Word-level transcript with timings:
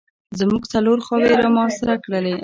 زموږ 0.39 0.63
څلور 0.73 0.97
خواوې 1.05 1.27
یې 1.33 1.37
را 1.41 1.49
محاصره 1.55 1.95
کړلې. 2.03 2.35